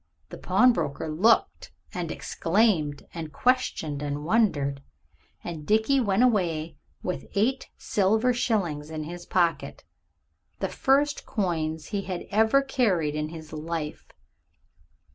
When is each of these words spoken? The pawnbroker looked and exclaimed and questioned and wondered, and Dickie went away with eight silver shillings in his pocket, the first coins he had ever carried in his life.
The 0.29 0.37
pawnbroker 0.39 1.07
looked 1.09 1.71
and 1.93 2.11
exclaimed 2.11 3.05
and 3.13 3.31
questioned 3.31 4.01
and 4.01 4.25
wondered, 4.25 4.81
and 5.43 5.63
Dickie 5.63 5.99
went 5.99 6.23
away 6.23 6.77
with 7.03 7.29
eight 7.35 7.69
silver 7.77 8.33
shillings 8.33 8.89
in 8.89 9.03
his 9.03 9.27
pocket, 9.27 9.83
the 10.57 10.69
first 10.69 11.27
coins 11.27 11.89
he 11.89 12.01
had 12.01 12.25
ever 12.31 12.63
carried 12.63 13.13
in 13.13 13.29
his 13.29 13.53
life. 13.53 14.07